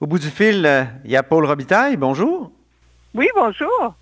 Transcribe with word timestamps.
Au 0.00 0.06
bout 0.06 0.18
du 0.18 0.30
fil, 0.30 0.64
euh, 0.64 0.84
il 1.04 1.10
y 1.10 1.16
a 1.18 1.22
Paul 1.22 1.44
Robitaille. 1.44 1.98
Bonjour. 1.98 2.50
Oui, 3.12 3.28
bonjour. 3.34 3.94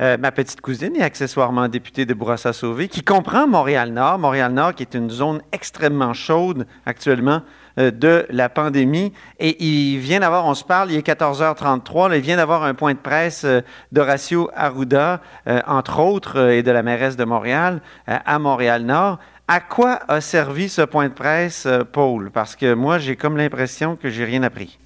Euh, 0.00 0.16
ma 0.16 0.32
petite 0.32 0.62
cousine 0.62 0.96
est 0.96 1.02
accessoirement 1.02 1.68
députée 1.68 2.06
de 2.06 2.14
Bourassa-Sauvé, 2.14 2.88
qui 2.88 3.02
comprend 3.02 3.46
Montréal-Nord. 3.46 4.18
Montréal-Nord 4.18 4.74
qui 4.74 4.82
est 4.82 4.94
une 4.94 5.10
zone 5.10 5.42
extrêmement 5.52 6.14
chaude 6.14 6.66
actuellement 6.86 7.42
euh, 7.78 7.90
de 7.90 8.24
la 8.30 8.48
pandémie. 8.48 9.12
Et 9.40 9.62
il 9.62 9.98
vient 9.98 10.20
d'avoir, 10.20 10.46
on 10.46 10.54
se 10.54 10.64
parle, 10.64 10.90
il 10.90 10.96
est 10.96 11.06
14h33, 11.06 12.08
là, 12.08 12.16
il 12.16 12.22
vient 12.22 12.38
d'avoir 12.38 12.64
un 12.64 12.72
point 12.72 12.94
de 12.94 12.98
presse 12.98 13.44
d'Horacio 13.92 14.50
Arruda, 14.54 15.20
entre 15.66 16.00
autres, 16.00 16.48
et 16.48 16.62
de 16.62 16.70
la 16.70 16.82
mairesse 16.82 17.16
de 17.16 17.24
Montréal, 17.24 17.82
à 18.06 18.38
Montréal-Nord. 18.38 19.18
À 19.48 19.60
quoi 19.60 20.00
a 20.08 20.22
servi 20.22 20.70
ce 20.70 20.80
point 20.80 21.10
de 21.10 21.14
presse, 21.14 21.68
Paul? 21.92 22.30
Parce 22.30 22.56
que 22.56 22.72
moi, 22.72 22.96
j'ai 22.96 23.16
comme 23.16 23.36
l'impression 23.36 23.96
que 23.96 24.08
j'ai 24.08 24.24
rien 24.24 24.42
appris. 24.42 24.78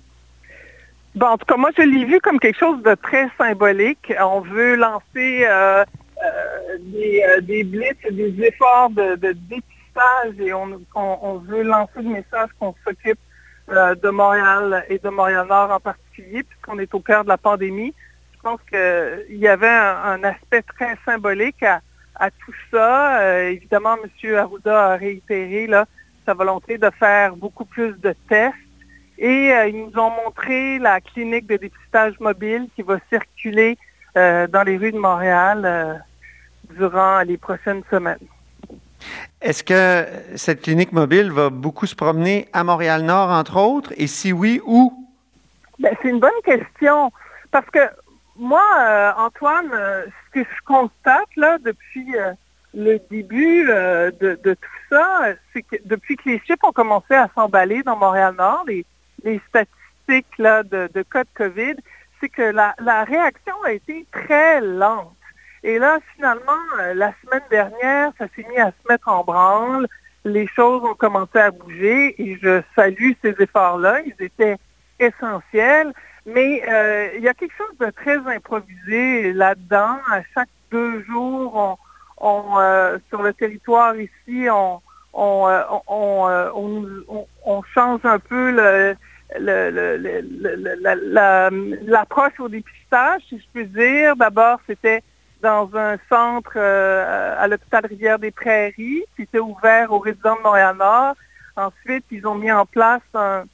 Bon, 1.19 1.27
en 1.27 1.37
tout 1.37 1.47
cas, 1.47 1.57
moi, 1.57 1.71
je 1.77 1.83
l'ai 1.83 2.05
vu 2.05 2.21
comme 2.21 2.39
quelque 2.39 2.61
chose 2.61 2.81
de 2.85 2.95
très 2.95 3.29
symbolique. 3.37 4.15
On 4.21 4.39
veut 4.39 4.77
lancer 4.77 5.45
euh, 5.49 5.83
euh, 5.83 6.79
des, 6.79 7.25
euh, 7.29 7.41
des 7.41 7.65
blitz, 7.65 7.97
des 8.09 8.41
efforts 8.45 8.91
de, 8.91 9.17
dépistage 9.17 10.39
et 10.39 10.55
on, 10.55 11.39
veut 11.39 11.65
lancer 11.65 12.03
le 12.03 12.11
message 12.11 12.51
qu'on 12.61 12.73
s'occupe 12.85 13.19
de 13.69 14.11
Montréal 14.11 14.85
et 14.89 15.01
de 15.01 15.09
Montréal-Nord 15.09 15.73
en 15.73 15.81
particulier, 15.81 16.45
puisqu'on 16.45 16.79
est 16.79 16.95
au 16.95 17.01
cœur 17.01 17.25
de 17.25 17.31
la 17.31 17.37
pandémie. 17.37 17.93
Je 18.37 18.41
pense 18.41 18.61
qu'il 18.71 19.39
y 19.39 19.49
avait 19.49 19.67
un, 19.67 20.23
aspect 20.23 20.63
très 20.63 20.97
symbolique 21.05 21.65
à, 21.65 22.31
tout 22.31 22.55
ça. 22.71 23.43
évidemment, 23.51 23.97
M. 24.23 24.37
Arruda 24.37 24.93
a 24.93 24.97
réitéré 24.97 25.69
sa 26.25 26.35
volonté 26.35 26.79
de 26.79 26.91
faire 26.91 27.35
beaucoup 27.35 27.65
plus 27.65 27.99
de 27.99 28.15
tests 28.29 28.55
et 29.19 29.53
euh, 29.53 29.69
ils 29.69 29.87
nous 29.87 30.01
ont 30.01 30.11
montré 30.11 30.79
la 30.79 31.01
clinique 31.01 31.47
de 31.49 31.57
dépistage 31.57 32.19
mobile 32.21 32.69
qui 32.77 32.83
va 32.83 32.99
circuler 33.11 33.77
euh, 34.17 34.47
dans 34.47 34.63
les 34.63 34.77
rues 34.77 34.93
de 34.93 34.99
Montréal 34.99 35.63
euh, 35.65 35.95
durant 36.77 37.21
les 37.23 37.37
prochaines 37.37 37.83
semaines. 37.91 38.19
Est-ce 39.41 39.65
que 39.65 40.07
cette 40.37 40.63
clinique 40.63 40.93
mobile 40.93 41.33
va 41.33 41.51
beaucoup 41.51 41.87
se 41.87 41.97
promener 41.97 42.49
à 42.53 42.63
Montréal-Nord, 42.63 43.31
entre 43.31 43.57
autres? 43.57 43.93
Et 43.97 44.07
si 44.07 44.33
oui, 44.33 44.61
où? 44.65 45.09
Ben, 45.79 45.95
c'est 46.01 46.09
une 46.09 46.21
bonne 46.21 46.31
question. 46.45 47.13
Parce 47.51 47.69
que 47.71 47.81
moi, 48.37 48.63
Antoine, 49.17 49.71
ce 49.71 50.41
que 50.41 50.45
je 50.45 50.65
constate 50.65 51.29
là 51.37 51.59
depuis 51.59 52.15
le 52.75 53.01
début 53.11 53.65
de, 53.65 54.39
tout 54.43 54.79
ça, 54.91 55.29
c'est 55.53 55.63
que 55.63 55.77
depuis 55.85 56.17
que 56.17 56.29
les 56.29 56.41
chiffres 56.41 56.65
ont 56.65 56.73
commencé 56.73 57.15
à 57.15 57.29
s'emballer 57.35 57.85
dans 57.85 57.97
Montréal-Nord, 57.97 58.65
les, 58.67 58.85
les 59.25 59.41
statistiques 59.49 60.39
là, 60.39 60.63
de, 60.63 60.89
cas 61.11 61.25
de 61.25 61.29
COVID, 61.35 61.75
c'est 62.21 62.29
que 62.29 62.43
la, 62.43 63.05
réaction 63.05 63.55
a 63.65 63.73
été 63.73 64.07
très 64.13 64.61
lente. 64.61 65.15
Et 65.65 65.79
là, 65.79 65.99
finalement, 66.15 66.63
euh, 66.79 66.95
la 66.95 67.13
semaine 67.25 67.43
dernière, 67.51 68.13
ça 68.19 68.27
s'est 68.35 68.47
mis 68.49 68.59
à 68.59 68.69
se 68.69 68.89
mettre 68.89 69.09
en 69.09 69.25
branle. 69.25 69.89
Les 70.25 70.47
choses 70.47 70.85
ont 70.85 70.95
commencé 70.95 71.39
à 71.39 71.51
bouger 71.51 72.15
et 72.23 72.39
je 72.41 72.63
salue 72.77 73.13
ces 73.23 73.35
efforts-là. 73.39 74.01
Ils 74.03 74.25
étaient 74.25 74.57
essentiels. 75.01 75.93
Mais 76.27 76.63
euh, 76.69 77.11
il 77.17 77.23
y 77.23 77.29
a 77.29 77.35
quelque 77.35 77.55
chose 77.57 77.77
de 77.81 77.91
très 77.91 78.19
improvisé 78.19 79.33
là-dedans. 79.33 79.99
À 80.11 80.23
chaque 80.35 80.49
deux 80.71 81.03
jours, 81.05 81.79
on, 82.19 82.45
euh, 82.59 82.99
sur 83.09 83.23
le 83.23 83.33
territoire 83.33 83.97
ici, 83.97 84.47
on, 84.51 84.81
on, 85.19 85.65
on, 85.89 87.27
on 87.45 87.63
change 87.75 88.01
un 88.05 88.19
peu 88.19 88.51
l'approche 91.87 92.39
au 92.39 92.49
dépistage, 92.49 93.23
si 93.29 93.39
je 93.39 93.45
puis 93.53 93.67
dire. 93.67 94.17
D'abord, 94.17 94.61
c'était 94.67 95.03
dans 95.43 95.71
un 95.77 95.97
centre 96.09 96.53
euh, 96.57 97.35
à 97.39 97.47
l'hôpital 97.47 97.87
Rivière-des-Prairies, 97.87 99.05
qui 99.17 99.23
était 99.23 99.39
ouvert 99.39 99.93
aux 99.93 99.99
résidents 99.99 100.37
de 100.37 100.43
Montréal-Nord. 100.43 101.15
Ensuite, 101.57 102.05
ils 102.11 102.27
ont 102.27 102.35
mis 102.35 102.53
en 102.53 102.67
place 102.67 103.03
un, 103.15 103.45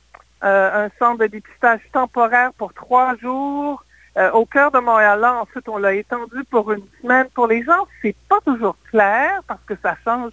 euh, 0.44 0.88
centre 0.98 1.20
de 1.20 1.26
dépistage 1.26 1.80
temporaire 1.92 2.52
pour 2.54 2.72
trois 2.74 3.16
jours 3.16 3.84
euh, 4.18 4.30
au 4.32 4.44
cœur 4.44 4.70
de 4.70 4.78
Montréal. 4.78 5.24
Ensuite, 5.24 5.68
on 5.68 5.78
l'a 5.78 5.94
étendu 5.94 6.44
pour 6.50 6.72
une 6.72 6.84
semaine. 7.00 7.28
Pour 7.34 7.46
les 7.46 7.62
gens, 7.62 7.86
c'est 8.02 8.16
pas 8.28 8.40
toujours 8.44 8.76
clair 8.90 9.42
parce 9.46 9.62
que 9.66 9.74
ça 9.82 9.96
change 10.04 10.32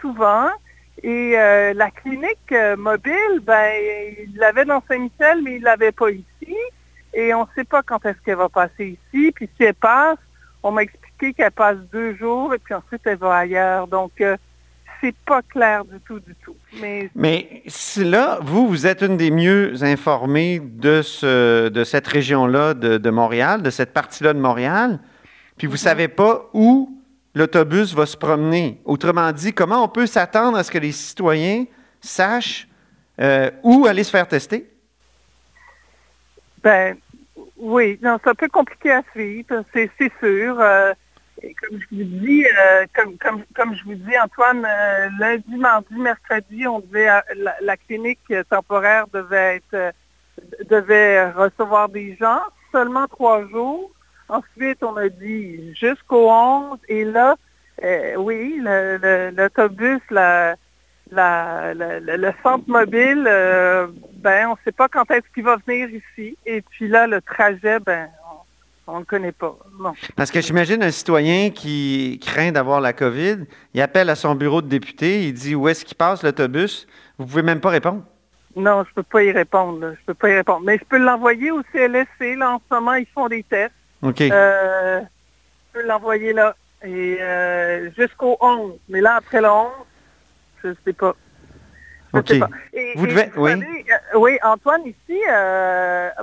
souvent. 0.00 0.48
Et 1.02 1.38
euh, 1.38 1.74
la 1.74 1.90
clinique 1.90 2.52
euh, 2.52 2.76
mobile, 2.76 3.40
ben, 3.42 3.70
il 4.18 4.36
l'avait 4.36 4.64
dans 4.64 4.82
Saint-Michel, 4.88 5.42
mais 5.42 5.56
il 5.56 5.60
ne 5.60 5.64
l'avait 5.64 5.92
pas 5.92 6.10
ici. 6.10 6.56
Et 7.14 7.32
on 7.34 7.42
ne 7.42 7.48
sait 7.54 7.64
pas 7.64 7.82
quand 7.82 8.04
est-ce 8.04 8.18
qu'elle 8.24 8.36
va 8.36 8.48
passer 8.48 8.98
ici. 9.12 9.32
Puis 9.32 9.48
si 9.56 9.64
elle 9.64 9.74
passe, 9.74 10.18
on 10.62 10.72
m'a 10.72 10.82
expliqué 10.82 11.32
qu'elle 11.34 11.52
passe 11.52 11.78
deux 11.92 12.16
jours 12.16 12.52
et 12.52 12.58
puis 12.58 12.74
ensuite 12.74 13.02
elle 13.04 13.16
va 13.16 13.36
ailleurs. 13.36 13.86
Donc, 13.86 14.20
euh, 14.20 14.36
c'est 15.00 15.14
pas 15.14 15.42
clair 15.42 15.84
du 15.84 16.00
tout, 16.00 16.18
du 16.18 16.34
tout. 16.44 16.56
Mais, 16.80 17.08
mais 17.14 17.62
là, 17.98 18.40
vous, 18.42 18.66
vous 18.66 18.86
êtes 18.86 19.02
une 19.02 19.16
des 19.16 19.30
mieux 19.30 19.84
informées 19.84 20.60
de, 20.60 21.02
ce, 21.02 21.68
de 21.68 21.84
cette 21.84 22.08
région-là 22.08 22.74
de, 22.74 22.98
de, 22.98 23.10
Montréal, 23.10 23.62
de 23.62 23.70
cette 23.70 23.92
partie-là 23.92 24.34
de 24.34 24.40
Montréal. 24.40 24.98
Puis 25.56 25.68
vous 25.68 25.74
ne 25.74 25.78
mm-hmm. 25.78 25.82
savez 25.82 26.08
pas 26.08 26.50
où 26.52 26.97
l'autobus 27.34 27.94
va 27.94 28.06
se 28.06 28.16
promener. 28.16 28.80
Autrement 28.84 29.32
dit, 29.32 29.52
comment 29.52 29.84
on 29.84 29.88
peut 29.88 30.06
s'attendre 30.06 30.58
à 30.58 30.64
ce 30.64 30.70
que 30.70 30.78
les 30.78 30.92
citoyens 30.92 31.64
sachent 32.00 32.68
euh, 33.20 33.50
où 33.62 33.86
aller 33.86 34.04
se 34.04 34.10
faire 34.10 34.28
tester? 34.28 34.68
Ben 36.62 36.96
oui, 37.56 37.98
non, 38.02 38.18
c'est 38.22 38.30
un 38.30 38.34
peu 38.34 38.48
compliqué 38.48 38.92
à 38.92 39.02
suivre, 39.12 39.64
c'est 39.72 39.90
sûr. 40.20 40.60
Euh, 40.60 40.92
comme 41.40 41.80
je 41.80 41.96
vous 41.96 42.04
dis, 42.04 42.44
euh, 42.44 42.86
comme, 42.94 43.74
je 43.74 43.84
vous 43.84 43.94
dis, 43.94 44.18
Antoine, 44.18 44.66
lundi, 45.20 45.56
mardi, 45.56 45.94
mercredi, 45.94 46.66
on 46.66 46.80
devait 46.80 47.06
la, 47.36 47.54
la, 47.60 47.76
clinique 47.76 48.32
temporaire 48.50 49.06
devait 49.12 49.56
être 49.56 49.94
devait 50.68 51.30
recevoir 51.30 51.88
des 51.88 52.16
gens, 52.16 52.40
seulement 52.72 53.06
trois 53.06 53.46
jours. 53.48 53.90
Ensuite, 54.28 54.82
on 54.82 54.96
a 54.96 55.08
dit 55.08 55.74
jusqu'au 55.74 56.30
11. 56.30 56.78
Et 56.88 57.04
là, 57.04 57.36
euh, 57.82 58.16
oui, 58.16 58.60
l'autobus, 58.62 60.00
le, 60.10 60.54
le, 61.10 62.30
centre 62.42 62.68
mobile, 62.68 63.24
euh, 63.26 63.86
ben, 64.14 64.48
on 64.48 64.52
ne 64.52 64.56
sait 64.64 64.72
pas 64.72 64.88
quand 64.88 65.10
est-ce 65.10 65.32
qu'il 65.34 65.44
va 65.44 65.56
venir 65.66 65.88
ici. 65.90 66.36
Et 66.44 66.60
puis 66.62 66.88
là, 66.88 67.06
le 67.06 67.20
trajet, 67.20 67.78
ben, 67.80 68.08
on 68.86 68.94
ne 68.94 68.98
le 69.00 69.04
connaît 69.04 69.32
pas. 69.32 69.56
Parce 70.16 70.30
que 70.30 70.40
j'imagine 70.40 70.82
un 70.82 70.90
citoyen 70.90 71.50
qui 71.50 72.20
craint 72.24 72.52
d'avoir 72.52 72.80
la 72.80 72.92
COVID, 72.92 73.38
il 73.74 73.80
appelle 73.80 74.10
à 74.10 74.14
son 74.14 74.34
bureau 74.34 74.62
de 74.62 74.68
député, 74.68 75.24
il 75.24 75.34
dit 75.34 75.54
où 75.54 75.68
est-ce 75.68 75.84
qu'il 75.84 75.96
passe 75.96 76.22
l'autobus. 76.22 76.86
Vous 77.18 77.24
ne 77.24 77.28
pouvez 77.28 77.42
même 77.42 77.60
pas 77.60 77.70
répondre. 77.70 78.02
Non, 78.56 78.82
je 78.84 78.90
ne 78.90 78.94
peux 78.94 79.02
pas 79.04 79.22
y 79.22 79.30
répondre. 79.30 79.94
Je 80.00 80.04
peux 80.06 80.14
pas 80.14 80.30
y 80.30 80.34
répondre. 80.34 80.62
Mais 80.64 80.78
je 80.78 80.84
peux 80.84 80.98
l'envoyer 80.98 81.50
au 81.50 81.62
CLSC. 81.72 82.36
Là, 82.36 82.52
en 82.54 82.58
ce 82.58 82.74
moment, 82.74 82.94
ils 82.94 83.06
font 83.06 83.28
des 83.28 83.42
tests. 83.42 83.74
OK. 84.02 84.20
Euh, 84.20 85.00
je 85.00 85.80
peux 85.80 85.86
l'envoyer 85.86 86.32
là. 86.32 86.54
Et 86.84 87.18
euh, 87.20 87.90
jusqu'au 87.96 88.36
11. 88.40 88.74
Mais 88.88 89.00
là, 89.00 89.16
après 89.16 89.40
le 89.40 89.48
11, 89.48 89.66
je 90.62 90.68
ne 90.68 90.74
sais 90.84 90.92
pas. 90.92 91.16
Je 92.14 92.20
sais 92.26 92.38
pas. 92.38 92.48
vous 92.94 93.06
devez... 93.06 93.30
oui. 93.36 93.52
Euh, 93.52 94.18
oui, 94.18 94.38
Antoine, 94.42 94.82
ici, 94.82 95.20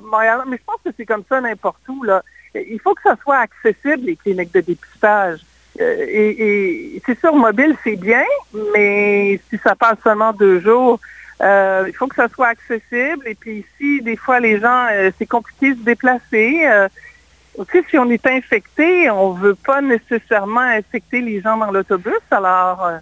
Montréal, 0.02 0.42
mais 0.48 0.58
je 0.58 0.64
pense 0.66 0.80
que 0.84 0.90
c'est 0.96 1.06
comme 1.06 1.24
ça 1.28 1.42
n'importe 1.42 1.82
où. 1.90 2.04
Là. 2.04 2.24
Il 2.56 2.80
faut 2.80 2.94
que 2.94 3.02
ça 3.04 3.18
soit 3.22 3.38
accessible, 3.38 4.06
les 4.06 4.16
cliniques 4.16 4.54
de 4.54 4.62
dépistage. 4.62 5.42
Et, 5.78 6.94
et 6.96 7.02
c'est 7.06 7.20
sûr, 7.20 7.36
mobile, 7.36 7.76
c'est 7.84 7.98
bien, 7.98 8.24
mais 8.74 9.42
si 9.50 9.58
ça 9.58 9.76
passe 9.76 9.98
seulement 10.02 10.32
deux 10.32 10.62
jours, 10.62 11.00
il 11.42 11.94
faut 11.94 12.08
que 12.08 12.16
ça 12.16 12.30
soit 12.30 12.48
accessible. 12.48 13.28
Et 13.28 13.36
puis 13.36 13.66
ici, 13.66 14.02
des 14.02 14.16
fois, 14.16 14.40
les 14.40 14.58
gens, 14.60 14.88
c'est 15.20 15.26
compliqué 15.26 15.74
de 15.74 15.80
se 15.80 15.84
déplacer. 15.84 16.66
Aussi, 17.58 17.78
si 17.90 17.98
on 17.98 18.10
est 18.10 18.26
infecté, 18.28 19.10
on 19.10 19.34
ne 19.34 19.40
veut 19.40 19.56
pas 19.56 19.82
nécessairement 19.82 20.60
infecter 20.60 21.22
les 21.22 21.42
gens 21.42 21.58
dans 21.58 21.72
l'autobus. 21.72 22.14
Alors, 22.32 22.86
euh, 22.86 22.98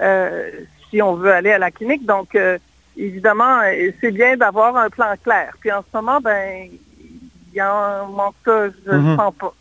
euh, 0.00 0.50
si 0.88 1.02
on 1.02 1.14
veut 1.14 1.32
aller 1.32 1.52
à 1.52 1.58
la 1.58 1.70
clinique, 1.70 2.06
donc 2.06 2.34
euh, 2.34 2.58
évidemment, 2.96 3.60
c'est 4.00 4.10
bien 4.10 4.36
d'avoir 4.36 4.76
un 4.76 4.88
plan 4.88 5.14
clair. 5.22 5.54
Puis 5.60 5.70
en 5.70 5.82
ce 5.82 5.96
moment, 5.96 6.20
ben, 6.20 6.68
il 6.98 7.54
y 7.54 7.60
a 7.60 7.70
un 7.70 8.06
manque 8.06 8.34
je 8.46 8.90
ne 8.90 8.98
mhm. 8.98 9.16
sens 9.16 9.34
pas. 9.34 9.54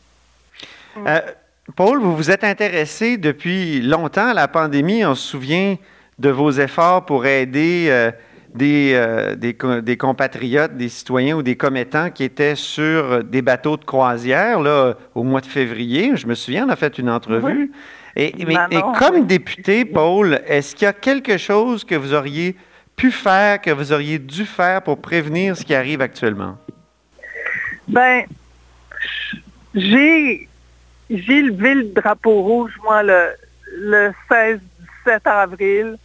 Paul, 1.76 2.00
vous 2.00 2.16
vous 2.16 2.32
êtes 2.32 2.44
intéressé 2.44 3.18
depuis 3.18 3.82
longtemps 3.82 4.30
à 4.30 4.34
la 4.34 4.48
pandémie. 4.48 5.06
On 5.06 5.16
se 5.16 5.28
souvient 5.28 5.76
de 6.18 6.30
vos 6.30 6.52
efforts 6.52 7.06
pour 7.06 7.26
aider 7.26 8.12
euh, 8.62 9.36
des, 9.36 9.56
des, 9.82 9.98
compatriotes, 9.98 10.76
des 10.76 10.90
citoyens 10.90 11.38
ou 11.38 11.44
des 11.44 11.56
commettants 11.56 12.10
qui 12.10 12.24
étaient 12.24 12.56
sur 12.56 13.24
des 13.24 13.42
bateaux 13.42 13.78
de 13.78 13.86
croisière 13.86 14.60
là, 14.60 14.96
au 15.14 15.24
mois 15.24 15.42
de 15.42 15.46
février. 15.46 16.16
Je 16.16 16.26
me 16.26 16.36
souviens, 16.36 16.66
on 16.66 16.70
a 16.70 16.76
fait 16.76 16.98
une 16.98 17.10
entrevue. 17.10 17.72
Et, 18.16 18.34
mais, 18.46 18.56
comme 18.98 19.28
député, 19.28 19.86
Paul, 19.86 20.42
est-ce 20.48 20.76
qu'il 20.76 20.86
y 20.86 20.90
a 20.90 20.94
quelque 20.94 21.38
chose 21.38 21.84
que 21.84 21.96
vous 21.96 22.14
auriez 22.14 22.56
pu 22.96 23.12
faire, 23.12 23.62
que 23.62 23.70
vous 23.70 23.94
auriez 23.94 24.18
dû 24.20 24.46
faire 24.46 24.82
pour 24.82 25.00
prévenir 25.00 25.56
ce 25.56 25.64
qui 25.64 25.76
arrive 25.76 26.02
actuellement? 26.02 26.58
Ben, 27.88 28.24
j'ai 29.76 30.50
j'ai 31.10 31.42
levé 31.42 31.76
le 31.76 31.84
drapeau 31.86 32.42
rouge, 32.42 32.74
moi, 32.84 33.02
le, 33.04 33.30
le 33.78 34.12
16-17 34.30 34.60
avril. 35.26 35.98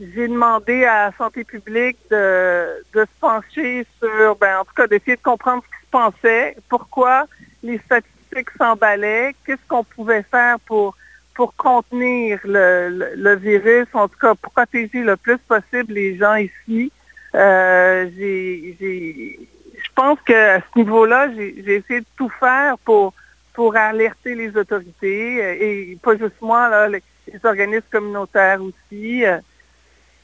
J'ai 0.00 0.26
demandé 0.26 0.84
à 0.84 1.12
santé 1.16 1.44
publique 1.44 1.98
de, 2.10 2.82
se 2.94 3.04
pencher 3.20 3.86
sur, 4.00 4.36
ben, 4.36 4.58
en 4.58 4.64
tout 4.64 4.74
cas, 4.74 4.86
d'essayer 4.86 5.16
de 5.16 5.22
comprendre 5.22 5.62
ce 5.62 5.68
qui 5.68 5.84
se 5.84 5.90
pensait, 5.90 6.56
pourquoi 6.68 7.26
les 7.62 7.78
statistiques 7.78 8.50
s'emballaient, 8.58 9.34
qu'est-ce 9.46 9.66
qu'on 9.68 9.84
pouvait 9.84 10.24
faire 10.24 10.58
pour 10.60 10.96
pour 11.34 11.54
contenir 11.56 12.38
le, 12.44 13.34
virus, 13.34 13.88
en 13.92 14.08
tout 14.08 14.18
cas 14.18 14.34
protéger 14.34 15.02
le 15.02 15.16
plus 15.16 15.38
possible 15.38 15.92
les 15.92 16.16
gens 16.16 16.36
ici. 16.36 16.92
Euh, 17.34 18.08
je 18.16 19.90
pense 19.94 20.18
qu'à 20.22 20.60
ce 20.60 20.78
niveau-là, 20.78 21.32
j'ai 21.34 21.74
essayé 21.74 22.00
de 22.00 22.06
tout 22.16 22.30
faire 22.40 22.78
pour, 22.78 23.12
pour 23.52 23.74
alerter 23.76 24.34
les 24.36 24.56
autorités 24.56 25.90
et 25.90 25.98
pas 26.00 26.16
juste 26.16 26.40
moi, 26.40 26.68
là, 26.68 26.88
les, 26.88 27.02
organismes 27.42 27.86
communautaires 27.90 28.60
aussi. 28.62 29.24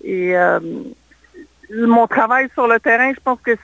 Et 0.02 0.36
euh, 0.36 0.60
mon 1.70 2.06
travail 2.06 2.48
sur 2.54 2.66
le 2.66 2.80
terrain, 2.80 3.12
je 3.12 3.20
pense 3.20 3.40
que 3.40 3.56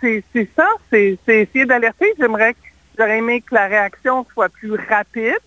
c'est 0.00 0.50
ça, 0.56 0.68
c'est 0.90 1.18
essayer 1.26 1.64
d'alerter. 1.64 2.12
J'aimerais, 2.18 2.56
j'aurais 2.98 3.18
aimé 3.18 3.40
que 3.40 3.54
la 3.54 3.66
réaction 3.66 4.26
soit 4.34 4.48
plus 4.48 4.74
rapide 4.74 5.38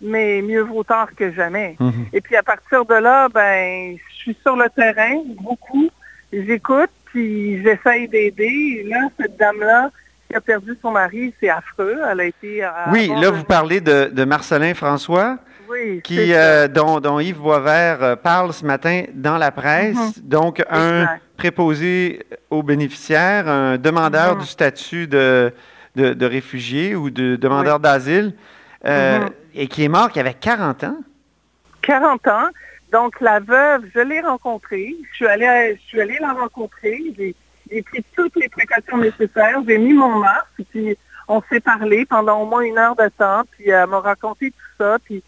mais 0.00 0.42
mieux 0.42 0.62
vaut 0.62 0.84
tard 0.84 1.14
que 1.14 1.32
jamais. 1.32 1.76
Mhm. 1.78 2.06
Et 2.12 2.20
puis 2.20 2.36
à 2.36 2.42
partir 2.42 2.84
de 2.84 2.94
là, 2.94 3.28
ben, 3.28 3.96
je 3.96 4.14
suis 4.14 4.36
sur 4.42 4.56
le 4.56 4.68
terrain 4.70 5.20
beaucoup, 5.40 5.90
j'écoute, 6.32 6.90
puis 7.06 7.62
j'essaye 7.62 8.08
d'aider. 8.08 8.84
Là, 8.88 9.08
cette 9.18 9.36
dame-là 9.36 9.90
qui 10.30 10.36
a 10.36 10.40
perdu 10.40 10.78
son 10.80 10.92
mari, 10.92 11.34
c'est 11.40 11.48
affreux. 11.48 11.98
Elle 12.08 12.20
a 12.20 12.24
été. 12.24 12.68
Oui, 12.92 13.08
là, 13.08 13.30
vous 13.30 13.44
parlez 13.44 13.80
de, 13.80 14.24
Marcelin 14.24 14.74
François. 14.74 15.38
qui, 16.04 16.32
euh, 16.32 16.68
dont, 16.68 17.20
Yves 17.20 17.38
Boisvert 17.38 18.02
euh, 18.02 18.16
parle 18.16 18.52
ce 18.52 18.64
matin 18.64 19.04
dans 19.14 19.38
la 19.38 19.50
presse. 19.50 19.96
Mhm. 19.96 20.12
Donc, 20.22 20.64
un 20.70 21.06
préposé 21.36 22.26
aux 22.50 22.62
bénéficiaires, 22.62 23.48
un 23.48 23.78
demandeur 23.78 24.34
mhm. 24.34 24.40
du 24.40 24.46
statut 24.46 25.06
de, 25.06 25.52
de, 25.96 26.26
réfugié 26.26 26.94
ou 26.94 27.10
de 27.10 27.36
demandeur 27.36 27.80
d'asile. 27.80 28.34
Euh, 28.86 29.28
et 29.54 29.66
qui 29.66 29.84
est 29.84 29.88
mort, 29.88 30.10
qui 30.10 30.20
avait 30.20 30.34
40 30.34 30.84
ans. 30.84 30.96
40 31.82 32.28
ans. 32.28 32.48
Donc, 32.92 33.20
la 33.20 33.40
veuve, 33.40 33.82
je 33.94 34.00
l'ai 34.00 34.20
rencontrée. 34.20 34.96
Je 35.10 35.16
suis 35.16 35.26
allée, 35.26 35.78
je 35.82 35.88
suis 35.88 36.00
allée 36.00 36.18
la 36.20 36.32
rencontrer. 36.32 37.34
J'ai 37.70 37.82
pris 37.82 38.04
toutes 38.16 38.36
les 38.36 38.48
précautions 38.48 38.98
nécessaires. 38.98 39.60
J'ai 39.66 39.78
mis 39.78 39.92
mon 39.92 40.18
masque, 40.18 40.62
puis 40.70 40.96
on 41.28 41.42
s'est 41.48 41.60
parlé 41.60 42.04
pendant 42.06 42.42
au 42.42 42.46
moins 42.46 42.62
une 42.62 42.78
heure 42.78 42.96
de 42.96 43.08
temps, 43.16 43.42
puis 43.52 43.70
elle 43.70 43.86
m'a 43.86 44.00
raconté 44.00 44.50
tout 44.50 44.76
ça, 44.78 44.98
puis 45.04 45.22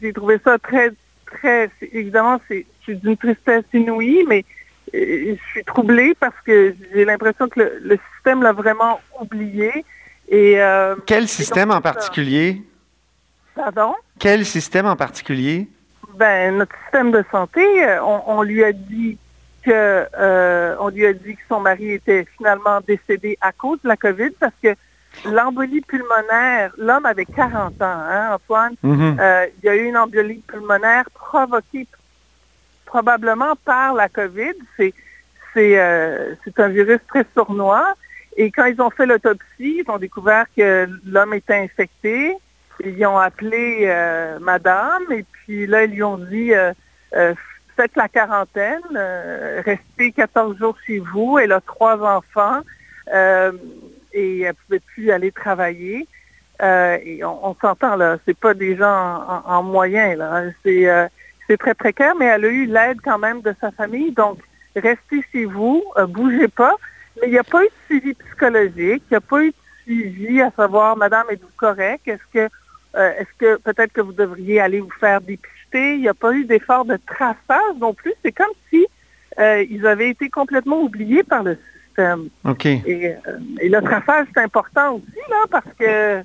j'ai 0.00 0.12
trouvé 0.12 0.40
ça 0.42 0.58
très, 0.58 0.92
très, 1.26 1.70
évidemment, 1.92 2.40
c'est 2.48 2.66
d'une 2.88 3.16
tristesse 3.16 3.64
inouïe, 3.74 4.24
mais 4.26 4.44
euh, 4.94 5.36
je 5.36 5.50
suis 5.50 5.64
troublée 5.64 6.14
parce 6.18 6.36
que 6.44 6.74
j'ai 6.92 7.04
l'impression 7.04 7.48
que 7.48 7.60
le, 7.60 7.98
système 8.14 8.42
l'a 8.42 8.52
vraiment 8.52 9.00
oublié. 9.20 9.84
Et, 10.28 10.60
euh, 10.60 10.96
Quel 11.06 11.28
système 11.28 11.70
en 11.70 11.80
particulier? 11.80 12.62
Pardon? 13.54 13.94
Quel 14.18 14.44
système 14.44 14.86
en 14.86 14.96
particulier? 14.96 15.68
Ben, 16.14 16.56
notre 16.56 16.74
système 16.84 17.10
de 17.10 17.24
santé, 17.30 17.60
euh, 17.84 18.02
on, 18.02 18.42
lui 18.42 18.64
a 18.64 18.72
dit 18.72 19.18
que 19.66 20.06
euh, 20.18 20.76
on 20.78 20.88
lui 20.88 21.06
a 21.06 21.12
dit 21.12 21.34
que 21.34 21.42
son 21.48 21.60
mari 21.60 21.92
était 21.92 22.26
finalement 22.36 22.80
décédé 22.86 23.36
à 23.40 23.52
cause 23.52 23.80
de 23.82 23.88
la 23.88 23.96
COVID 23.96 24.30
parce 24.38 24.54
que 24.62 24.74
l'embolie 25.24 25.80
pulmonaire, 25.80 26.72
l'homme 26.78 27.06
avait 27.06 27.24
40 27.24 27.82
ans, 27.82 27.84
hein, 27.84 28.34
Antoine? 28.34 28.74
Mm-hmm. 28.84 29.20
Euh, 29.20 29.46
il 29.58 29.66
y 29.66 29.68
a 29.68 29.76
eu 29.76 29.84
une 29.84 29.96
embolie 29.96 30.42
pulmonaire 30.46 31.04
provoquée 31.12 31.86
probablement 32.84 33.56
par 33.64 33.94
la 33.94 34.08
COVID. 34.08 34.54
C'est 34.76 34.94
c'est 35.54 36.60
un 36.60 36.68
virus 36.68 37.00
très 37.08 37.24
sournois. 37.34 37.94
Et 38.36 38.50
quand 38.50 38.66
ils 38.66 38.80
ont 38.82 38.90
fait 38.90 39.06
l'autopsie, 39.06 39.82
ils 39.82 39.84
ont 39.88 39.96
découvert 39.96 40.44
que 40.54 40.86
l'homme 41.06 41.32
était 41.32 41.54
infecté. 41.54 42.36
Ils 42.84 43.06
ont 43.06 43.16
appelé 43.16 43.84
euh, 43.84 44.38
madame 44.38 45.04
et 45.10 45.24
puis 45.32 45.66
là, 45.66 45.84
ils 45.84 45.92
lui 45.92 46.02
ont 46.02 46.18
dit 46.18 46.52
euh, 46.52 46.74
euh, 47.14 47.34
faites 47.76 47.94
la 47.96 48.08
quarantaine, 48.08 48.80
restez 49.64 50.12
14 50.12 50.58
jours 50.58 50.76
chez 50.86 50.98
vous. 50.98 51.38
Elle 51.38 51.52
a 51.52 51.60
trois 51.60 51.98
enfants 52.02 52.60
et 53.08 54.40
elle 54.40 54.48
ne 54.48 54.52
pouvait 54.52 54.80
plus 54.80 55.10
aller 55.10 55.30
travailler. 55.30 56.08
et 56.60 57.20
on, 57.24 57.54
s'entend 57.60 57.96
là, 57.96 58.18
c'est 58.24 58.38
pas 58.38 58.54
des 58.54 58.76
gens 58.76 59.42
en, 59.46 59.62
moyen 59.62 60.16
là, 60.16 60.44
c'est 60.64 60.88
c'est 61.46 61.58
très 61.58 61.74
précaire, 61.74 62.16
mais 62.16 62.24
elle 62.24 62.44
a 62.44 62.48
eu 62.48 62.66
l'aide 62.66 62.98
quand 63.04 63.18
même 63.18 63.40
de 63.40 63.54
sa 63.60 63.70
famille. 63.70 64.10
Donc, 64.10 64.38
restez 64.74 65.22
chez 65.30 65.44
vous, 65.44 65.84
bougez 66.08 66.48
pas. 66.48 66.74
Mais 67.20 67.28
il 67.28 67.32
n'y 67.32 67.38
a 67.38 67.44
pas 67.44 67.62
eu 67.62 67.68
de 67.68 67.72
suivi 67.86 68.14
psychologique, 68.14 69.02
il 69.10 69.12
n'y 69.12 69.16
a 69.16 69.20
pas 69.20 69.42
eu 69.42 69.50
de 69.50 69.54
suivi 69.84 70.42
à 70.42 70.50
savoir, 70.50 70.96
Madame, 70.96 71.26
êtes-vous 71.30 71.48
correct? 71.56 72.06
Est-ce 72.06 72.32
que 72.32 72.50
euh, 72.96 73.12
est-ce 73.18 73.28
que 73.38 73.56
peut-être 73.60 73.92
que 73.92 74.00
vous 74.00 74.12
devriez 74.12 74.60
aller 74.60 74.80
vous 74.80 74.92
faire 74.98 75.20
Il 75.74 76.00
n'y 76.00 76.08
a 76.08 76.14
pas 76.14 76.32
eu 76.32 76.44
d'effort 76.44 76.84
de 76.84 76.98
traçage 77.06 77.76
non 77.80 77.94
plus. 77.94 78.14
C'est 78.24 78.32
comme 78.32 78.52
si 78.70 78.86
euh, 79.38 79.64
ils 79.68 79.86
avaient 79.86 80.10
été 80.10 80.28
complètement 80.30 80.80
oubliés 80.80 81.22
par 81.22 81.42
le 81.42 81.58
système. 81.86 82.28
OK. 82.44 82.66
Et, 82.66 83.08
euh, 83.08 83.38
le 83.60 83.80
traçage, 83.80 84.26
c'est 84.34 84.42
important 84.42 84.94
aussi, 84.94 85.20
là, 85.28 85.44
parce 85.50 85.66
que 85.78 86.22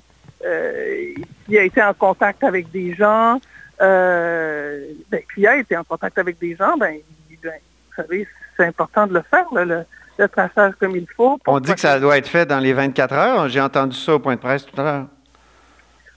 il 1.48 1.58
a 1.58 1.62
été 1.62 1.82
en 1.82 1.94
contact 1.94 2.42
avec 2.42 2.70
des 2.70 2.94
gens. 2.94 3.40
ben, 3.78 5.20
il 5.36 5.46
a 5.46 5.56
été 5.56 5.76
en 5.76 5.84
contact 5.84 6.18
avec 6.18 6.38
des 6.38 6.56
gens, 6.56 6.76
ben, 6.76 6.96
ben 7.42 7.52
vous 7.52 8.02
savez, 8.02 8.26
c'est 8.56 8.64
important 8.64 9.06
de 9.06 9.14
le 9.14 9.22
faire, 9.22 9.46
le, 9.52 9.84
le 10.18 10.28
traçage 10.28 10.74
comme 10.78 10.96
il 10.96 11.06
faut. 11.16 11.38
On 11.46 11.60
dit 11.60 11.74
que 11.74 11.80
ça 11.80 11.98
doit 11.98 12.18
être 12.18 12.28
fait 12.28 12.46
dans 12.46 12.58
les 12.58 12.72
24 12.72 13.12
heures. 13.14 13.48
J'ai 13.48 13.60
entendu 13.60 13.96
ça 13.96 14.14
au 14.14 14.18
point 14.18 14.34
de 14.34 14.40
presse 14.40 14.66
tout 14.66 14.80
à 14.80 14.84
l'heure. 14.84 15.06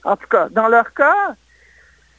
En 0.04 0.16
tout 0.16 0.28
cas, 0.28 0.48
dans 0.50 0.68
leur 0.68 0.94
cas, 0.94 1.36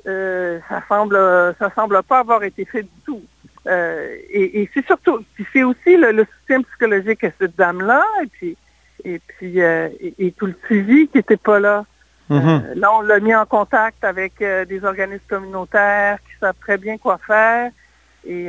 euh, 0.06 0.60
ça 0.68 0.82
semble 0.88 1.16
ça 1.58 1.70
semble 1.74 2.02
pas 2.02 2.20
avoir 2.20 2.42
été 2.44 2.64
fait 2.64 2.82
du 2.82 3.00
tout. 3.04 3.22
Euh, 3.66 4.16
et, 4.30 4.70
c'est 4.72 4.86
surtout, 4.86 5.24
c'est 5.52 5.64
aussi 5.64 5.96
le, 5.96 6.24
soutien 6.40 6.62
psychologique 6.62 7.24
à 7.24 7.30
cette 7.38 7.56
dame-là, 7.56 8.04
et 8.22 8.26
puis 8.26 8.56
et 9.04 9.20
puis 9.26 9.60
euh, 9.60 9.88
et, 10.00 10.32
tout 10.32 10.46
le 10.46 10.56
suivi 10.66 11.08
qui 11.08 11.18
n'était 11.18 11.36
pas 11.36 11.58
là. 11.58 11.84
Mm-hmm. 12.30 12.74
là, 12.74 12.92
on 12.92 13.00
l'a 13.02 13.20
mis 13.20 13.34
en 13.34 13.46
contact 13.46 14.04
avec 14.04 14.38
des 14.38 14.84
organismes 14.84 15.24
communautaires 15.28 16.18
qui 16.18 16.38
savent 16.40 16.56
très 16.60 16.76
bien 16.76 16.98
quoi 16.98 17.18
faire. 17.24 17.70
Et 18.24 18.48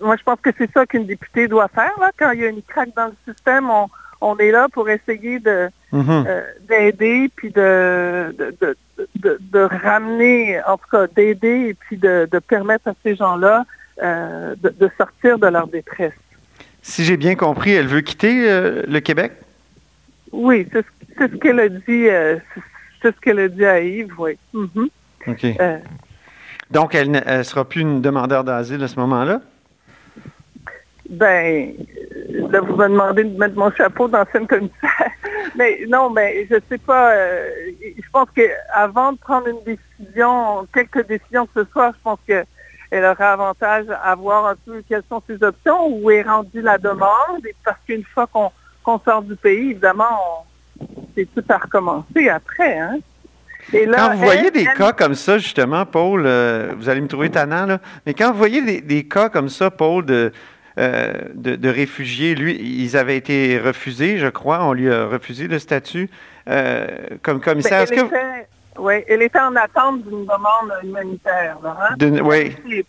moi, 0.00 0.16
je 0.16 0.22
pense 0.22 0.40
que 0.40 0.50
c'est 0.56 0.70
ça 0.72 0.86
qu'une 0.86 1.06
députée 1.06 1.48
doit 1.48 1.66
faire. 1.66 1.92
Là. 2.00 2.10
Quand 2.16 2.30
il 2.30 2.40
y 2.40 2.44
a 2.44 2.48
une 2.48 2.62
craque 2.62 2.94
dans 2.94 3.06
le 3.06 3.32
système, 3.32 3.68
on, 3.68 3.88
on 4.24 4.38
est 4.38 4.50
là 4.50 4.68
pour 4.72 4.88
essayer 4.88 5.38
de 5.38 5.68
mhm. 5.92 6.24
euh, 6.26 6.42
d'aider 6.68 7.30
puis 7.36 7.50
de 7.50 8.34
de, 9.16 9.60
ramener, 9.60 10.60
en 10.66 10.76
tout 10.76 10.88
cas 10.90 11.06
d'aider 11.08 11.68
et 11.70 11.74
puis 11.74 11.96
de, 11.96 12.28
permettre 12.46 12.88
à 12.88 12.94
ces 13.02 13.16
gens-là 13.16 13.64
euh, 14.02 14.54
de, 14.62 14.90
sortir 14.96 15.38
de 15.38 15.48
leur 15.48 15.66
détresse. 15.66 16.14
Si 16.82 17.04
j'ai 17.04 17.16
bien 17.16 17.34
compris, 17.34 17.72
elle 17.72 17.88
veut 17.88 18.02
quitter 18.02 18.48
euh, 18.48 18.82
le 18.86 19.00
Québec? 19.00 19.32
Oui, 20.32 20.66
c'est 20.72 20.84
ce, 21.18 21.24
qu'elle 21.36 21.60
a 21.60 21.68
dit. 21.68 22.06
c'est 23.02 23.14
ce 23.14 23.20
qu'elle 23.20 23.40
a 23.40 23.48
dit 23.48 23.64
à 23.64 23.80
Yves, 23.80 24.14
oui. 24.18 24.38
Mhm. 24.52 24.88
OK. 25.26 25.46
Donc, 26.70 26.94
elle 26.94 27.10
ne 27.10 27.42
sera 27.42 27.64
plus 27.64 27.80
une 27.80 28.00
demandeur 28.00 28.44
d'asile 28.44 28.82
à 28.82 28.88
ce 28.88 28.98
moment-là? 29.00 29.40
Ben, 31.10 31.74
là, 32.50 32.60
vous 32.60 32.76
me 32.76 32.88
demandez 32.88 33.24
de 33.24 33.38
mettre 33.38 33.56
mon 33.56 33.70
chapeau 33.72 34.08
d'ancienne 34.08 34.46
commissaire. 34.46 35.10
mais 35.54 35.80
non, 35.88 36.10
mais 36.10 36.46
je 36.50 36.56
sais 36.68 36.78
pas. 36.78 37.12
Euh, 37.12 37.50
je 37.80 38.10
pense 38.12 38.28
qu'avant 38.34 39.12
de 39.12 39.18
prendre 39.18 39.48
une 39.48 39.62
décision, 39.64 40.66
quelques 40.72 41.06
décisions 41.06 41.46
que 41.46 41.62
ce 41.62 41.70
soit, 41.72 41.92
je 41.92 42.02
pense 42.02 42.18
qu'elle 42.26 43.04
aura 43.04 43.32
avantage 43.32 43.86
à 44.02 44.14
voir 44.14 44.46
un 44.46 44.56
peu 44.64 44.82
quelles 44.88 45.02
sont 45.08 45.22
ses 45.26 45.42
options, 45.42 45.88
où 45.88 46.10
est 46.10 46.22
rendue 46.22 46.62
la 46.62 46.78
demande. 46.78 47.44
Et 47.46 47.54
parce 47.64 47.78
qu'une 47.86 48.04
fois 48.04 48.26
qu'on 48.26 48.98
sort 49.00 49.22
du 49.22 49.36
pays, 49.36 49.72
évidemment, 49.72 50.46
c'est 51.14 51.28
tout 51.34 51.44
à 51.48 51.58
recommencer 51.58 52.28
après. 52.30 52.78
Hein? 52.78 52.98
Et 53.72 53.86
là, 53.86 53.96
quand 53.96 54.14
vous 54.16 54.24
voyez 54.24 54.50
des 54.50 54.64
cas 54.64 54.92
comme 54.92 55.14
ça, 55.14 55.38
justement, 55.38 55.86
Paul, 55.86 56.24
euh, 56.26 56.72
vous 56.76 56.88
allez 56.88 57.00
me 57.00 57.08
trouver 57.08 57.30
tannant, 57.30 57.66
là, 57.66 57.78
mais 58.04 58.12
quand 58.12 58.30
vous 58.30 58.38
voyez 58.38 58.62
des, 58.62 58.80
des 58.80 59.04
cas 59.04 59.28
comme 59.28 59.48
ça, 59.48 59.70
Paul, 59.70 60.04
de, 60.04 60.32
euh, 60.78 61.12
de, 61.34 61.68
réfugiés. 61.68 62.34
Lui, 62.34 62.56
ils 62.60 62.96
avaient 62.96 63.16
été 63.16 63.58
refusés, 63.58 64.18
je 64.18 64.26
crois. 64.26 64.64
On 64.64 64.72
lui 64.72 64.90
a 64.90 65.06
refusé 65.06 65.46
le 65.46 65.58
statut 65.58 66.10
euh, 66.48 66.86
comme 67.22 67.40
commissaire. 67.40 67.86
Ben, 67.90 68.44
oui, 68.78 68.94
elle 69.06 69.22
était 69.22 69.38
en 69.38 69.54
attente 69.54 70.02
d'une 70.02 70.24
demande 70.24 70.72
humanitaire. 70.82 71.58
Hein? 71.64 71.94
oui. 72.22 72.56
Elle 72.66 72.72
est 72.72 72.86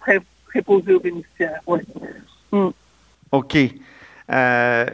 préposée 0.48 0.94
aux 0.96 1.00
bénéficiaires, 1.00 1.62
oui. 1.68 1.80
Hmm. 2.52 2.70
OK. 3.32 3.58
Euh, 4.32 4.86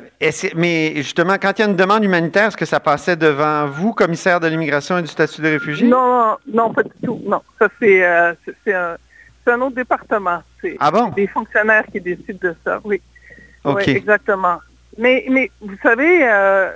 mais 0.56 0.94
justement, 0.98 1.36
quand 1.42 1.58
il 1.58 1.62
y 1.62 1.66
a 1.66 1.68
une 1.70 1.78
demande 1.78 2.04
humanitaire, 2.04 2.48
est-ce 2.48 2.58
que 2.58 2.66
ça 2.66 2.82
passait 2.82 3.16
devant 3.16 3.66
vous, 3.68 3.94
commissaire 3.94 4.42
de 4.42 4.48
l'immigration 4.48 4.98
et 4.98 5.02
du 5.02 5.08
statut 5.08 5.42
de 5.42 5.48
réfugié? 5.48 5.88
Non, 5.88 6.38
non, 6.52 6.74
pas 6.74 6.84
du 6.84 6.92
tout. 7.04 7.22
Non, 7.26 7.42
ça 7.58 7.70
c'est 7.80 8.04
euh, 8.04 8.34
un, 8.68 8.98
autre 9.48 9.76
département. 9.76 10.42
C'est 10.62 10.78
ah 10.80 10.92
bon? 10.92 11.10
des 11.10 11.28
fonctionnaires 11.28 11.86
qui 11.92 12.00
décident 12.00 12.40
de 12.42 12.56
ça, 12.64 12.80
oui. 12.84 13.02
Exactement. 13.88 14.60
Mais, 14.98 15.26
mais 15.30 15.52
vous 15.62 15.78
savez, 15.82 16.24
euh, 16.24 16.72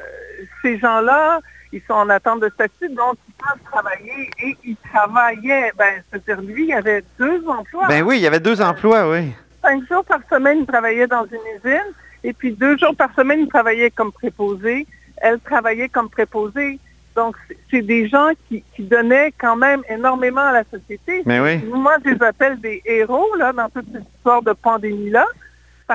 ces 0.62 0.78
gens-là, 0.78 1.40
ils 1.72 1.82
sont 1.88 1.94
en 1.94 2.10
attente 2.10 2.40
de 2.42 2.50
statut, 2.50 2.90
donc 2.90 3.18
ils 3.28 3.34
peuvent 3.34 3.72
travailler 3.72 4.30
et 4.42 4.58
ils 4.64 4.78
travaillaient. 4.78 5.72
Ben, 5.78 6.02
c'est-à-dire, 6.12 6.42
lui, 6.42 6.64
il 6.64 6.70
y 6.70 6.74
avait 6.74 7.04
deux 7.20 7.44
emplois. 7.48 7.88
Ben 7.88 8.04
oui, 8.04 8.18
il 8.18 8.22
y 8.22 8.28
avait 8.28 8.40
deux 8.40 8.62
emplois, 8.62 9.10
oui. 9.10 9.34
Cinq 9.62 9.86
jours 9.88 10.06
par 10.06 10.20
semaine, 10.30 10.60
il 10.60 10.66
travaillait 10.66 11.08
dans 11.08 11.26
une 11.26 11.40
usine. 11.58 11.94
Et 12.24 12.34
puis 12.34 12.52
deux 12.52 12.78
jours 12.78 12.96
par 12.96 13.14
semaine, 13.16 13.42
il 13.42 13.48
travaillait 13.48 13.92
comme 13.92 14.12
préposé. 14.12 14.88
Elle 15.18 15.40
travaillait 15.40 15.90
comme 15.90 16.10
préposée. 16.10 16.80
Donc, 17.16 17.36
c'est 17.72 17.82
des 17.82 18.08
gens 18.08 18.32
qui, 18.48 18.64
donnaient 18.80 19.34
quand 19.38 19.56
même 19.56 19.82
énormément 19.90 20.42
à 20.42 20.52
la 20.52 20.64
société. 20.64 21.24
Mais 21.26 21.40
oui. 21.40 21.64
Moi, 21.66 21.96
je 22.04 22.12
les 22.12 22.24
appelle 22.24 22.60
des 22.60 22.82
héros 22.86 23.34
là, 23.38 23.54
dans 23.54 23.70
toute 23.70 23.86
cette 23.92 24.08
histoire 24.16 24.42
de 24.42 24.54
pandémie-là. 24.54 25.26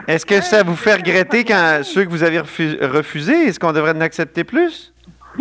Est-ce 0.07 0.25
que 0.25 0.41
ça 0.41 0.63
vous 0.63 0.77
fait 0.77 0.95
regretter 0.95 1.45
quand 1.45 1.81
ceux 1.83 2.05
que 2.05 2.11
vous 2.11 2.23
avez 2.23 2.39
refusés? 2.39 3.49
Est-ce 3.49 3.59
qu'on 3.59 3.73
devrait 3.73 3.97
en 3.97 4.01
accepter 4.01 4.45
plus? 4.45 4.95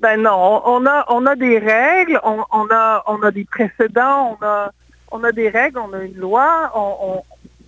ben 0.00 0.16
non, 0.18 0.62
on 0.64 0.86
a, 0.86 1.04
on 1.08 1.26
a 1.26 1.36
des 1.36 1.58
règles, 1.58 2.20
on, 2.22 2.66
a, 2.70 3.02
on 3.06 3.22
a 3.22 3.30
des 3.30 3.44
précédents, 3.44 4.36
on 4.40 4.44
a, 4.44 4.72
on 5.10 5.24
a 5.24 5.32
des 5.32 5.48
règles, 5.48 5.78
on 5.78 5.92
a 5.92 6.02
une 6.02 6.16
loi, 6.16 6.70
on, 6.74 7.22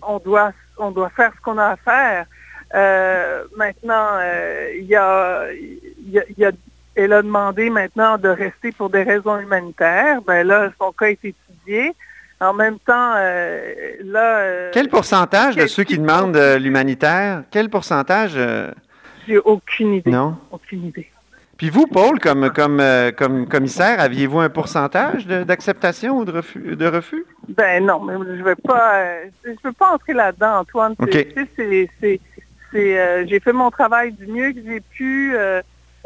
on 0.07 0.19
doit, 0.19 0.53
on 0.79 0.91
doit 0.91 1.11
faire 1.11 1.33
ce 1.37 1.41
qu'on 1.43 1.59
a 1.59 1.71
à 1.71 1.77
faire. 1.77 2.27
Euh, 2.75 3.45
maintenant, 3.57 4.09
euh, 4.15 4.73
il 4.77 4.87
y, 4.87 4.97
a, 4.97 5.47
y, 5.53 6.45
a, 6.45 6.51
elle 6.95 7.13
a 7.13 7.23
demandé 7.23 7.71
maintenant 7.71 8.19
de 8.19 8.29
rester 8.29 8.73
pour 8.73 8.91
des 8.91 9.03
raisons 9.03 9.39
humanitaires. 9.39 10.23
Ben 10.23 10.47
là, 10.47 10.71
son 10.79 10.93
cas 10.93 11.07
est 11.07 11.25
étudié. 11.25 11.95
En 12.41 12.53
même 12.53 12.79
temps, 12.79 13.13
euh, 13.17 13.73
là... 14.05 14.71
Quel 14.73 14.89
pourcentage 14.89 15.57
de 15.57 15.67
ceux 15.67 15.85
qui 15.85 15.99
demandent 15.99 16.37
l'humanitaire, 16.59 17.45
quel 17.51 17.71
pourcentage... 17.71 18.39
J'ai 19.27 19.39
aucune 19.39 19.95
idée. 19.95 20.11
Non? 20.11 20.37
Aucune 20.51 20.87
idée. 20.87 21.11
Puis 21.57 21.71
vous, 21.71 21.87
Paul, 21.87 22.19
comme, 22.19 22.51
comme, 22.51 22.83
comme 23.17 23.49
commissaire, 23.49 24.01
aviez-vous 24.01 24.41
un 24.41 24.49
pourcentage 24.49 25.27
d'acceptation 25.27 26.19
ou 26.19 26.25
de 26.25 26.33
refus, 26.33 26.77
de 26.77 26.87
refus? 26.87 27.25
Ben 27.49 27.87
non, 27.87 28.01
mais 28.01 28.15
je 28.15 28.33
ne 28.33 28.43
vais 28.43 28.57
pas 28.57 29.05
je 29.45 29.53
veux 29.63 29.73
pas 29.73 29.95
entrer 29.95 30.15
là-dedans, 30.15 30.61
Antoine. 30.61 30.95
C'est 31.11 32.21
euh, 32.75 33.25
j'ai 33.29 33.39
fait 33.39 33.53
mon 33.53 33.71
travail 33.71 34.13
du 34.13 34.27
mieux 34.27 34.53
que 34.53 34.59
j'ai 34.67 34.81
pu. 34.81 35.37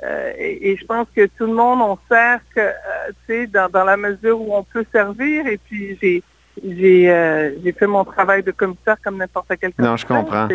Euh, 0.03 0.07
euh, 0.07 0.33
et, 0.39 0.77
je 0.77 0.85
pense 0.87 1.07
que 1.15 1.27
tout 1.27 1.47
le 1.47 1.55
monde, 1.55 1.81
on 1.81 1.99
sert 2.09 2.41
que, 2.55 3.47
dans, 3.47 3.69
dans 3.69 3.85
la 3.85 3.97
mesure 3.97 4.41
où 4.41 4.55
on 4.55 4.63
peut 4.63 4.85
servir. 4.93 5.47
Et 5.47 5.59
puis, 5.59 5.99
j'ai 6.01 6.23
j'ai 6.61 7.73
fait 7.73 7.87
mon 7.87 8.05
travail 8.05 8.43
de 8.43 8.51
commissaire 8.51 8.97
comme 9.03 9.19
n'importe 9.19 9.53
quel 9.61 9.73
Non, 9.79 9.97
je 9.97 10.07
comprends. 10.07 10.49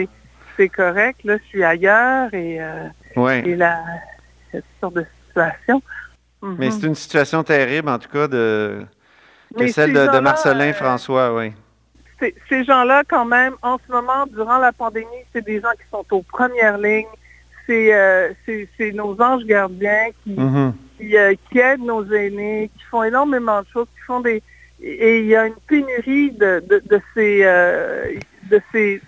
C'est 0.57 0.69
correct. 0.69 1.23
Là, 1.23 1.37
je 1.37 1.43
suis 1.47 1.63
ailleurs 1.63 2.33
et, 2.33 2.59
ouais. 3.15 3.47
et 3.47 3.55
la, 3.55 3.79
cette 4.51 4.65
sorte 4.81 4.95
de 4.95 5.05
situation. 5.27 5.81
Mais 6.41 6.71
c'est 6.71 6.87
une 6.87 6.95
situation 6.95 7.41
terrible, 7.41 7.87
en 7.87 7.99
tout 7.99 8.09
cas, 8.09 8.27
de 8.27 8.85
que 9.57 9.67
celle 9.67 9.93
de, 9.93 10.07
de, 10.07 10.19
Marcelin 10.19 10.73
François, 10.73 11.33
oui 11.33 11.53
ces 12.49 12.63
gens-là, 12.63 13.03
quand 13.07 13.25
même, 13.25 13.55
en 13.61 13.77
ce 13.85 13.91
moment, 13.91 14.25
durant 14.27 14.57
la 14.57 14.71
pandémie, 14.71 15.07
c'est 15.33 15.43
des 15.43 15.61
gens 15.61 15.71
qui 15.71 15.87
sont 15.91 16.05
aux 16.11 16.21
premières 16.21 16.77
lignes. 16.77 17.05
C'est 17.65 17.93
euh, 17.93 18.33
nos 18.93 19.19
anges 19.21 19.45
gardiens 19.45 20.09
mm-hmm. 20.27 20.71
euh, 21.13 21.33
qui, 21.49 21.59
aident 21.59 21.85
nos 21.85 22.05
aînés, 22.11 22.69
qui 22.77 22.83
font 22.85 23.03
énormément 23.03 23.61
de 23.61 23.67
choses, 23.71 23.87
qui 23.95 24.01
font 24.05 24.19
des... 24.19 24.41
Et 24.81 25.19
il 25.19 25.27
y 25.27 25.35
a 25.35 25.47
une 25.47 25.55
pénurie 25.67 26.31
de, 26.31 26.61
ces... 27.13 27.41
Euh, 27.43 28.13
de 28.49 28.61
ces 28.71 29.01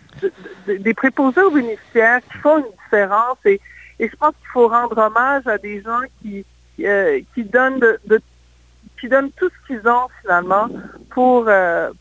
des 0.65 0.93
préposés 0.93 1.41
aux 1.41 1.51
bénéficiaires 1.51 2.21
qui 2.31 2.37
font 2.37 2.59
une 2.59 2.71
différence. 2.85 3.37
Et, 3.43 3.59
je 3.99 4.15
pense 4.17 4.33
qu'il 4.39 4.47
faut 4.53 4.67
rendre 4.69 4.97
hommage 4.97 5.45
à 5.45 5.57
des 5.57 5.81
gens 5.81 5.99
qui, 6.21 6.45
qui 6.77 7.43
donnent 7.43 7.79
de, 7.79 7.99
de 8.05 8.21
qui 8.99 9.09
donnent 9.09 9.31
tout 9.31 9.49
ce 9.49 9.67
qu'ils 9.67 9.87
ont 9.87 10.07
finalement 10.21 10.69
pour, 11.09 11.49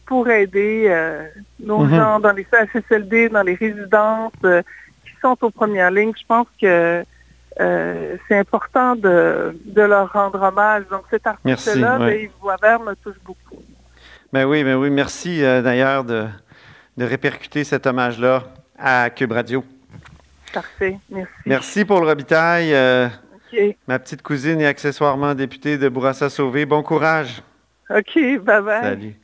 pour 0.07 0.29
aider 0.29 1.27
nos 1.61 1.81
mhm. 1.81 1.95
gens 1.95 2.21
dans 2.21 2.33
les 2.33 2.47
CHSLD, 2.51 3.29
dans 3.31 3.43
les 3.43 3.55
résidences 3.55 4.33
qui 4.43 4.84
sont 5.25 5.37
aux 5.43 5.51
premières 5.51 5.91
lignes. 5.91 6.13
Je 6.19 6.27
pense 6.27 6.47
que 6.61 7.05
c'est 7.57 8.39
important 8.39 8.97
de, 8.97 9.55
leur 9.77 10.13
rendre 10.13 10.43
hommage. 10.43 10.85
Donc 10.91 11.05
cet 11.11 11.27
article-là 11.27 11.99
de 11.99 12.13
Yves 12.13 12.31
Boisvert 12.41 12.81
me 12.81 12.95
touche 12.95 13.19
beaucoup. 13.25 13.63
Ben 14.33 14.45
oui, 14.45 14.65
ben 14.65 14.75
oui, 14.75 14.91
merci 14.91 15.41
d'ailleurs 15.41 16.03
de, 16.03 16.27
de 16.97 17.05
répercuter 17.05 17.63
cet 17.63 17.87
hommage-là 17.87 18.43
à 18.77 19.09
Cube 19.11 19.33
Radio. 19.33 19.65
Parfait, 20.53 20.99
merci. 21.09 21.33
Merci 21.47 21.85
pour 21.85 22.01
le 22.01 22.09
rebitaille. 22.09 22.75
Ma 23.87 23.99
petite 23.99 24.23
cousine 24.23 24.61
est 24.61 24.67
accessoirement 24.67 25.35
députée 25.35 25.79
de 25.79 25.89
Bourassa-Sauvé. 25.89 26.67
Bon 26.67 26.83
courage. 26.83 27.43
OK, 27.91 28.15
bye 28.15 28.63
bye. 28.63 28.83
Salut. 28.83 29.15